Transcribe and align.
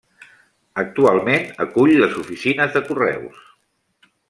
Actualment 0.83 1.45
acull 1.67 1.93
les 2.05 2.17
oficines 2.23 2.75
de 2.79 2.85
Correus. 2.91 3.47